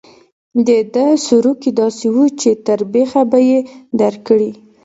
[0.67, 3.59] د ده سروکي داسې وو چې تر بېخه به یې
[3.99, 4.51] درکړي.